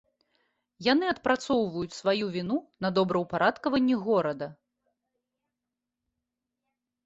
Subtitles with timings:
[0.85, 2.57] Яны адпрацоўваюць сваю віну
[2.87, 4.51] на добраўпарадкаванні горада.